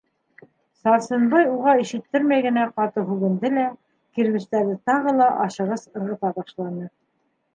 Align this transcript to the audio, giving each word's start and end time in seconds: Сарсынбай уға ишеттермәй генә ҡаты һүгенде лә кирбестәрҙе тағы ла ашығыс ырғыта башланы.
Сарсынбай 0.85 1.43
уға 1.57 1.73
ишеттермәй 1.81 2.45
генә 2.45 2.63
ҡаты 2.79 3.03
һүгенде 3.09 3.51
лә 3.57 3.67
кирбестәрҙе 4.19 4.77
тағы 4.91 5.13
ла 5.21 5.27
ашығыс 5.45 5.87
ырғыта 6.01 6.33
башланы. 6.39 6.91